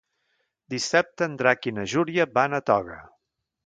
Dissabte 0.75 1.29
en 1.31 1.37
Drac 1.43 1.71
i 1.73 1.77
na 1.79 1.87
Júlia 1.97 2.29
van 2.41 2.61
a 2.61 2.65
Toga. 2.75 3.03